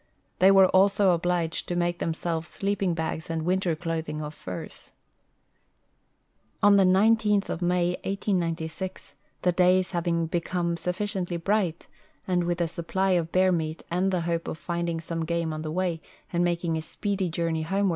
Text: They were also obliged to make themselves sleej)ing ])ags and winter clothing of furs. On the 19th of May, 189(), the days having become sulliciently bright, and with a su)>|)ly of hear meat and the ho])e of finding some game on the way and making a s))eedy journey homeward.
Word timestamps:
They 0.39 0.49
were 0.49 0.65
also 0.69 1.11
obliged 1.11 1.67
to 1.67 1.75
make 1.75 1.99
themselves 1.99 2.49
sleej)ing 2.49 2.95
])ags 2.95 3.29
and 3.29 3.43
winter 3.45 3.75
clothing 3.75 4.19
of 4.19 4.33
furs. 4.33 4.93
On 6.63 6.75
the 6.75 6.83
19th 6.85 7.49
of 7.49 7.61
May, 7.61 7.95
189(), 8.03 9.11
the 9.43 9.51
days 9.51 9.91
having 9.91 10.25
become 10.25 10.75
sulliciently 10.75 11.37
bright, 11.43 11.85
and 12.27 12.45
with 12.45 12.61
a 12.61 12.67
su)>|)ly 12.67 13.11
of 13.11 13.29
hear 13.31 13.51
meat 13.51 13.83
and 13.91 14.09
the 14.09 14.21
ho])e 14.21 14.39
of 14.47 14.57
finding 14.57 14.99
some 14.99 15.23
game 15.23 15.53
on 15.53 15.61
the 15.61 15.69
way 15.69 16.01
and 16.33 16.43
making 16.43 16.77
a 16.77 16.81
s))eedy 16.81 17.29
journey 17.29 17.61
homeward. 17.61 17.89